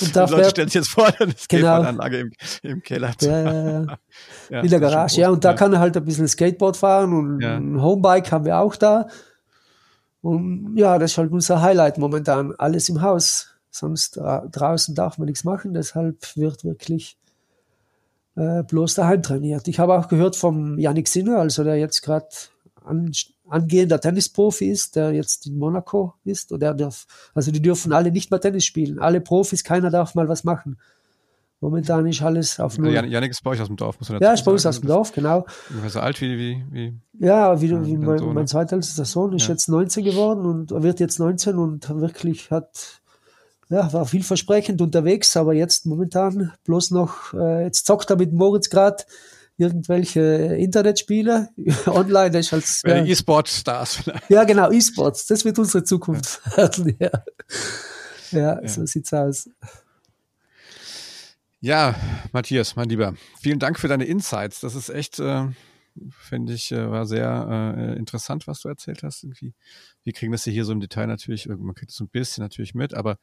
[0.00, 1.32] Die da Leute stellen sich jetzt vor, eine Genau.
[1.36, 3.12] Skateboardanlage im, im Keller.
[3.20, 3.98] ja, ja, ja.
[4.50, 5.30] Ja, in der ist Garage, ja.
[5.30, 7.56] Und da kann er halt ein bisschen Skateboard fahren und Ja.
[7.56, 9.06] ein Homebike haben wir auch da.
[10.22, 12.54] Und ja, das ist halt unser Highlight momentan.
[12.56, 13.50] Alles im Haus.
[13.70, 15.74] Sonst dra draußen darf man nichts machen.
[15.74, 17.18] Deshalb wird wirklich
[18.36, 19.68] äh, bloß daheim trainiert.
[19.68, 22.28] Ich habe auch gehört vom Yannick Sinner, also der jetzt gerade
[22.84, 23.12] an,
[23.48, 26.52] angehender Tennisprofi ist, der jetzt in Monaco ist.
[26.52, 28.98] Und der darf, also die dürfen alle nicht mehr Tennis spielen.
[28.98, 30.78] Alle Profis, keiner darf mal was machen.
[31.60, 32.92] Momentan ist alles auf Null.
[32.92, 34.80] Jan- Janik ist bei euch aus dem Dorf, muss man Ja, ist bei uns aus
[34.80, 35.46] dem Dorf, genau.
[35.70, 38.46] Ungefähr so alt wie, wie, wie Ja, wie, wie mein, Sohn, mein ne?
[38.46, 39.54] zweitältester Sohn ist Ja.
[39.54, 43.00] jetzt 19 geworden und er wird jetzt 19 und wirklich hat
[43.70, 48.68] ja, war vielversprechend unterwegs, aber jetzt momentan bloß noch, äh, jetzt zockt er mit Moritz
[48.68, 49.04] gerade
[49.56, 51.50] irgendwelche Internetspiele
[51.86, 52.30] online.
[52.30, 54.30] Das ist als, ja, E-Sport-Stars vielleicht.
[54.30, 55.26] Ja, genau, E-Sports.
[55.26, 56.96] Das wird unsere Zukunft werden.
[56.98, 57.10] Ja.
[58.30, 59.48] Ja, ja, so sieht's aus.
[61.60, 61.94] Ja,
[62.32, 64.60] Matthias, mein Lieber, vielen Dank für deine Insights.
[64.60, 65.46] Das ist echt, äh,
[66.10, 69.22] finde ich, äh, war sehr äh, interessant, was du erzählt hast.
[69.22, 69.54] Irgendwie.
[70.02, 72.74] Wir kriegen das hier so im Detail natürlich, man kriegt es so ein bisschen natürlich
[72.74, 73.18] mit, aber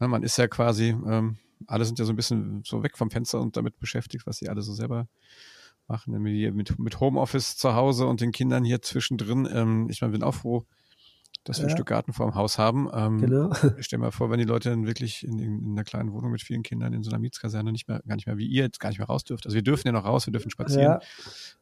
[0.00, 3.10] ne, man ist ja quasi, ähm, alle sind ja so ein bisschen so weg vom
[3.10, 5.06] Fenster und damit beschäftigt, was sie alle so selber
[5.88, 6.20] machen.
[6.20, 9.48] Mit, mit Homeoffice zu Hause und den Kindern hier zwischendrin.
[9.52, 10.64] Ähm, ich meine, bin auch froh,
[11.44, 11.68] dass wir ja.
[11.68, 12.88] ein Stück Garten vor dem Haus haben.
[12.92, 13.50] Ähm, genau.
[13.78, 16.30] Ich stelle mir vor, wenn die Leute dann wirklich in, in, in, einer kleinen Wohnung
[16.30, 18.80] mit vielen Kindern in so einer Mietskaserne nicht mehr, gar nicht mehr wie ihr jetzt
[18.80, 19.46] gar nicht mehr raus dürft.
[19.46, 20.82] Also wir dürfen ja noch raus, wir dürfen spazieren.
[20.82, 21.00] Ja.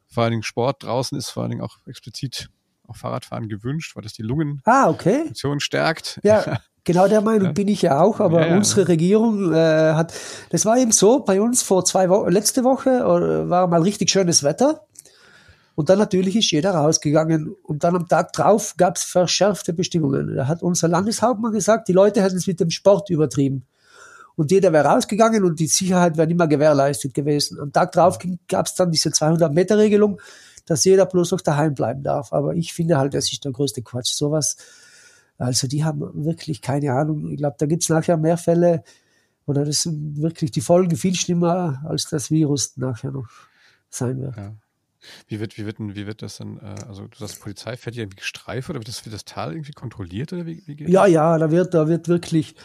[0.07, 2.49] Vor allen Dingen Sport draußen ist vor allen Dingen auch explizit
[2.87, 5.31] auch Fahrradfahren gewünscht, weil das die Lungen ah, okay.
[5.59, 6.19] stärkt.
[6.23, 8.57] Ja, genau der Meinung bin ich ja auch, aber ja, ja.
[8.57, 10.13] unsere Regierung äh, hat,
[10.49, 14.09] das war eben so, bei uns vor zwei Wochen, letzte Woche äh, war mal richtig
[14.09, 14.87] schönes Wetter
[15.77, 17.55] und dann natürlich ist jeder rausgegangen.
[17.61, 20.35] Und dann am Tag drauf gab es verschärfte Bestimmungen.
[20.35, 23.63] Da hat unser Landeshauptmann gesagt, die Leute hätten es mit dem Sport übertrieben.
[24.35, 27.59] Und jeder wäre rausgegangen und die Sicherheit wäre nicht mehr gewährleistet gewesen.
[27.59, 30.19] Am Tag drauf gab es dann diese 200-Meter-Regelung,
[30.67, 32.31] dass jeder bloß noch daheim bleiben darf.
[32.33, 34.13] Aber ich finde halt, das ist der größte Quatsch.
[34.13, 34.57] Sowas,
[35.39, 37.31] also die haben wirklich keine Ahnung.
[37.31, 38.83] Ich glaube, da gibt es nachher mehr Fälle
[39.45, 43.29] oder das sind wirklich die Folgen viel schlimmer, als das Virus nachher noch
[43.89, 44.35] sein wird.
[44.37, 44.53] Ja.
[45.27, 48.03] Wie wird, wie wird, wie wird das dann, äh, also du sagst, Polizei fährt hier
[48.03, 51.03] irgendwie Streife oder wird das, wird das Tal irgendwie kontrolliert oder wie, wie geht Ja,
[51.03, 51.11] das?
[51.11, 52.55] ja, da wird, da wird wirklich,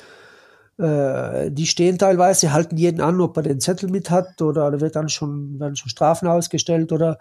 [0.79, 4.81] äh, die stehen teilweise, halten jeden an, ob er den Zettel mit hat oder da
[4.81, 7.19] wird dann schon, werden schon Strafen ausgestellt oder,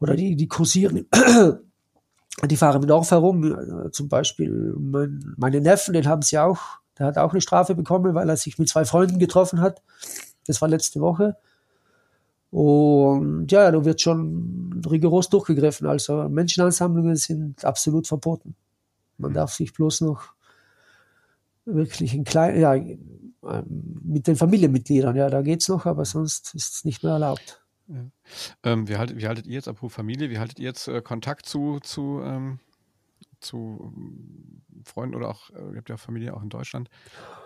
[0.00, 1.06] oder die, die kursieren,
[2.44, 3.90] die fahren im Dorf herum.
[3.92, 6.60] Zum Beispiel mein, meine Neffen, den haben sie auch,
[6.98, 9.82] der hat auch eine Strafe bekommen, weil er sich mit zwei Freunden getroffen hat.
[10.46, 11.36] Das war letzte Woche.
[12.50, 15.86] Und ja, da wird schon rigoros durchgegriffen.
[15.86, 18.56] Also Menschenansammlungen sind absolut verboten.
[19.18, 20.32] Man darf sich bloß noch
[21.64, 22.74] wirklich in klein, ja,
[23.70, 27.62] mit den Familienmitgliedern, ja, da geht's noch, aber sonst ist es nicht mehr erlaubt.
[27.88, 28.04] Ja.
[28.64, 31.46] Ähm, wie, haltet, wie haltet ihr jetzt, apropos Familie, wie haltet ihr jetzt äh, Kontakt
[31.46, 32.60] zu, zu, ähm,
[33.40, 33.92] zu
[34.84, 36.90] Freunden oder auch, äh, ihr habt ja Familie auch in Deutschland?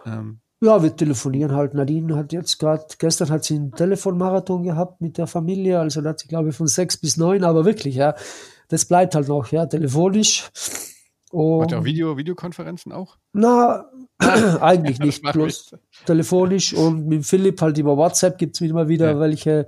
[0.04, 1.74] Ähm, ja, wir telefonieren halt.
[1.74, 6.10] Nadine hat jetzt gerade, gestern hat sie einen Telefonmarathon gehabt mit der Familie, also da
[6.10, 8.14] hat sie, glaube ich, von sechs bis neun, aber wirklich, ja,
[8.68, 10.50] das bleibt halt noch, ja, telefonisch.
[11.32, 13.16] Und, Hat ihr auch Video, Videokonferenzen auch?
[13.32, 13.86] Na,
[14.60, 15.74] eigentlich nicht, bloß
[16.06, 19.18] telefonisch und mit Philipp halt über WhatsApp gibt es immer wieder ja.
[19.18, 19.66] welche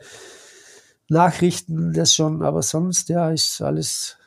[1.15, 4.19] Nachrichten, das schon, aber sonst, ja, ist alles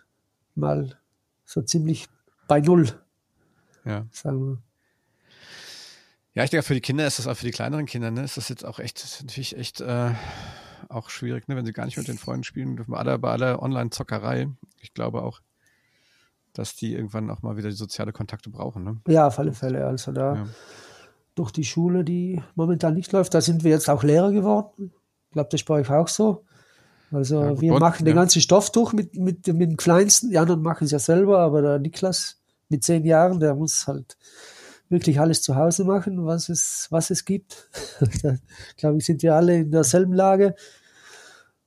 [0.56, 0.97] mal
[1.45, 2.08] so ziemlich
[2.47, 2.88] bei Null.
[3.86, 4.06] Ja.
[4.12, 4.58] Sagen wir.
[6.34, 8.38] Ja, ich denke, für die Kinder ist das auch für die kleineren Kinder, ne, ist
[8.38, 10.12] das jetzt auch echt, natürlich echt äh,
[10.89, 12.93] auch schwierig, ne, wenn sie gar nicht mit den Freunden spielen dürfen.
[12.93, 14.50] Alle, bei aller Online-Zockerei.
[14.80, 15.41] Ich glaube auch,
[16.54, 18.84] dass die irgendwann auch mal wieder die soziale Kontakte brauchen.
[18.84, 19.02] Ne?
[19.08, 19.86] Ja, auf alle Fälle.
[19.86, 20.47] Also da ja.
[21.36, 24.93] durch die Schule, die momentan nicht läuft, da sind wir jetzt auch Lehrer geworden.
[25.30, 26.45] Ich glaube, das ist bei euch auch so.
[27.12, 30.30] Also ja, wir machen den ganzen Stoff durch mit, mit, mit dem Kleinsten.
[30.30, 32.38] Die anderen machen es ja selber, aber der Niklas
[32.70, 34.17] mit zehn Jahren, der muss halt
[34.89, 37.70] wirklich alles zu Hause machen, was es, was es gibt.
[38.24, 38.36] da,
[38.76, 40.56] glaube ich, sind wir alle in derselben Lage.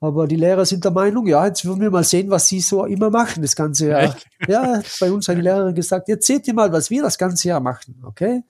[0.03, 2.87] Aber die Lehrer sind der Meinung, ja, jetzt würden wir mal sehen, was sie so
[2.87, 4.01] immer machen, das ganze Jahr.
[4.01, 4.27] Echt?
[4.49, 7.49] Ja, bei uns hat die Lehrerin gesagt, jetzt seht ihr mal, was wir das ganze
[7.49, 8.43] Jahr machen, okay?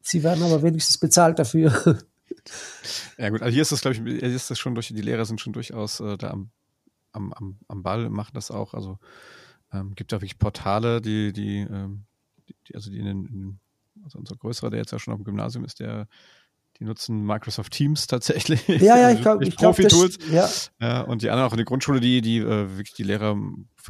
[0.00, 1.98] Sie werden aber wenigstens bezahlt dafür.
[3.18, 5.24] Ja gut, also hier ist das, glaube ich, hier ist das schon durch, die Lehrer
[5.24, 6.50] sind schon durchaus äh, da am,
[7.12, 8.74] am, am, am Ball, machen das auch.
[8.74, 8.98] Also
[9.72, 12.04] ähm, gibt ja wirklich Portale, die, die, ähm,
[12.48, 13.60] die, also die in den,
[14.02, 16.08] also unser größerer, der jetzt ja schon auf dem Gymnasium ist, der
[16.82, 18.66] die nutzen Microsoft Teams tatsächlich.
[18.66, 19.82] Ja, ja, ich glaube, ich glaube,
[20.32, 20.48] ja.
[20.80, 21.00] ja.
[21.02, 23.36] Und die anderen auch in der Grundschule, die, die äh, wirklich die Lehrer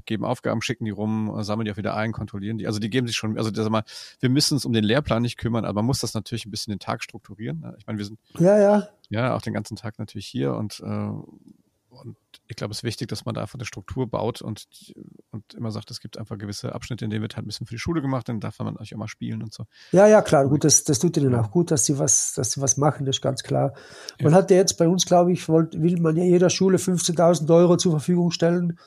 [0.04, 2.66] geben Aufgaben, schicken die rum, äh, sammeln die auch wieder ein, kontrollieren die.
[2.66, 3.84] Also die geben sich schon, also sag mal,
[4.20, 6.72] wir müssen uns um den Lehrplan nicht kümmern, aber man muss das natürlich ein bisschen
[6.72, 7.60] den Tag strukturieren.
[7.60, 7.74] Ne?
[7.78, 11.10] Ich meine, wir sind ja, ja, ja auch den ganzen Tag natürlich hier und äh,
[11.92, 12.16] und
[12.48, 14.66] ich glaube, es ist wichtig, dass man da einfach eine Struktur baut und,
[15.30, 17.74] und immer sagt, es gibt einfach gewisse Abschnitte, in denen wird halt ein bisschen für
[17.74, 19.64] die Schule gemacht, dann darf man natürlich auch mal spielen und so.
[19.92, 22.60] Ja, ja, klar, gut, das, das tut ihnen auch gut, dass sie was, dass sie
[22.60, 23.74] was machen, das ist ganz klar.
[24.20, 24.38] Man ja.
[24.38, 27.76] hat ja jetzt bei uns, glaube ich, wollt, will man ja jeder Schule 15.000 Euro
[27.76, 28.78] zur Verfügung stellen,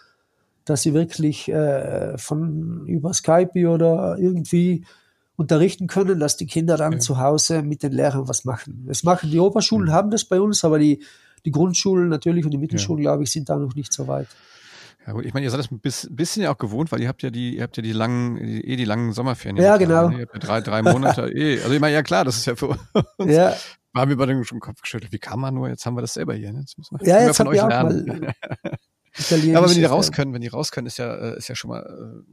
[0.66, 4.86] dass sie wirklich äh, von über Skype oder irgendwie
[5.36, 7.00] unterrichten können, dass die Kinder dann ja.
[7.00, 8.86] zu Hause mit den Lehrern was machen.
[8.88, 9.94] Das machen die Oberschulen, mhm.
[9.94, 11.04] haben das bei uns, aber die
[11.46, 13.12] die Grundschulen natürlich und die Mittelschulen, ja.
[13.12, 14.28] glaube ich, sind da noch nicht so weit.
[15.06, 17.22] Ja gut, ich meine, ihr seid das ein bisschen ja auch gewohnt, weil ihr habt
[17.22, 19.58] ja die, ihr habt ja die langen, eh die langen Sommerferien.
[19.58, 20.10] Ja, genau.
[20.10, 20.16] Ne?
[20.16, 21.62] Ihr habt ja drei, drei Monate eh.
[21.62, 22.80] Also ich meine, ja klar, das ist ja für uns.
[23.32, 23.56] Ja,
[23.96, 25.12] haben wir bei den schon den Kopf geschüttelt.
[25.12, 25.70] Wie kann man nur?
[25.70, 26.52] Jetzt haben wir das selber hier.
[26.52, 26.62] Ne?
[26.62, 28.34] Jetzt müssen wir, ja jetzt von auch lernen.
[29.18, 31.56] Ja, aber wenn die raus können, wenn die raus können, ist ja, äh, ist ja
[31.56, 32.26] schon mal,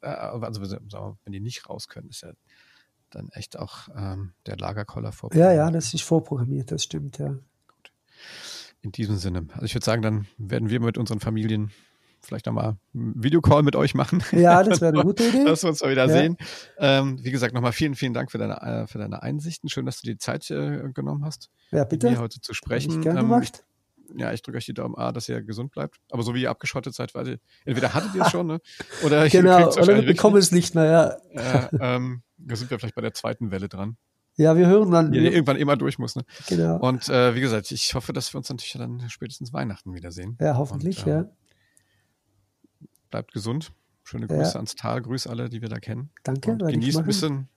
[0.00, 2.32] äh, äh, also mal, wenn die nicht raus können, ist ja
[3.10, 5.36] dann echt auch ähm, der Lagerkoller vorbei.
[5.36, 7.36] Ja, ja, das ist vorprogrammiert, das stimmt, ja.
[8.82, 9.46] In diesem Sinne.
[9.52, 11.70] Also ich würde sagen, dann werden wir mit unseren Familien
[12.24, 14.22] vielleicht nochmal einen Videocall mit euch machen.
[14.32, 15.44] Ja, das wäre eine gute Idee.
[15.44, 16.12] dass wir uns mal wieder Ja.
[16.12, 16.36] sehen.
[16.78, 19.68] Ähm, wie gesagt, nochmal vielen, vielen Dank für deine, äh, für deine Einsichten.
[19.68, 22.10] Schön, dass du dir die Zeit äh, genommen hast, Ja, mit bitte.
[22.10, 22.92] mir heute zu sprechen.
[22.92, 23.64] ich gern Ähm, gemacht.
[24.16, 25.96] ja, ich drücke euch die Daumen A, dass ihr gesund bleibt.
[26.10, 28.60] Aber so wie ihr abgeschottet seid, weil ihr, entweder hattet ihr es schon, ne?
[29.04, 31.16] Oder ich Genau, oder wir bekommen es nicht mehr, ja.
[31.34, 31.80] wirklich nicht.
[31.82, 33.96] Äh, ähm, da sind wir vielleicht bei der zweiten Welle dran,
[34.36, 35.12] Ja, wir hören dann.
[35.12, 36.16] die irgendwann immer durch muss.
[36.16, 36.24] Ne?
[36.48, 36.78] Genau.
[36.78, 40.38] Und äh, wie gesagt, ich hoffe, dass wir uns natürlich dann spätestens Weihnachten wiedersehen.
[40.40, 42.88] Ja, hoffentlich, Und, ähm, ja.
[43.10, 43.72] Bleibt gesund.
[44.04, 44.36] Schöne Ja.
[44.36, 45.02] Grüße ans Tal.
[45.02, 46.10] Grüße alle, die wir da kennen.
[46.24, 47.48] Danke, Und genießt ein bisschen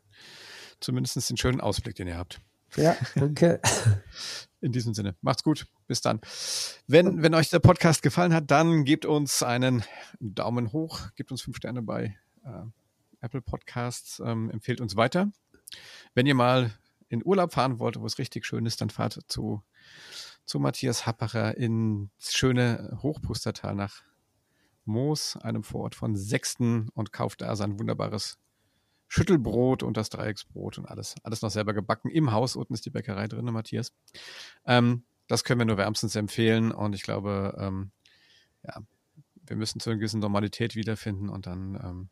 [0.79, 2.41] zumindest den schönen Ausblick, den ihr habt.
[2.75, 3.61] Ja, danke.
[4.61, 5.67] In diesem Sinne, macht's gut.
[5.87, 6.19] Bis dann.
[6.87, 9.83] Wenn, wenn euch der Podcast gefallen hat, dann gebt uns einen
[10.19, 12.49] Daumen hoch, gebt uns fünf Sterne bei äh,
[13.21, 15.31] Apple Podcasts, ähm, empfehlt uns weiter.
[16.13, 16.71] Wenn ihr mal
[17.09, 19.63] in Urlaub fahren wollt, wo es richtig schön ist, dann fahrt zu,
[20.45, 24.03] zu Matthias Happacher ins schöne Hochpustertal nach
[24.85, 28.37] Moos, einem Vorort von Sechsten und kauft da sein wunderbares
[29.07, 32.09] Schüttelbrot und das Dreiecksbrot und alles, alles noch selber gebacken.
[32.09, 33.91] Im Haus unten ist die Bäckerei drin, Matthias.
[34.65, 37.91] Ähm, das können wir nur wärmstens empfehlen und ich glaube, ähm,
[38.63, 38.81] ja,
[39.47, 42.09] wir müssen zu einer gewissen Normalität wiederfinden und dann, ähm,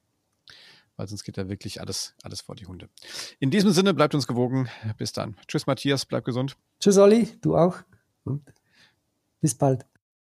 [0.96, 2.90] weil sonst geht da wirklich alles, alles vor die Hunde.
[3.40, 4.70] In diesem Sinne, bleibt uns gewogen.
[4.98, 5.38] Bis dann.
[5.48, 6.58] Tschüss, Matthias, bleib gesund.
[6.80, 7.78] Tschüss, Olli, du auch.
[8.24, 8.54] Und
[9.42, 9.86] bis bald.